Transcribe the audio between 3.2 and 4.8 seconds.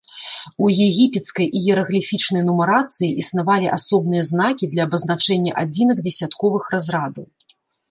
існавалі асобныя знакі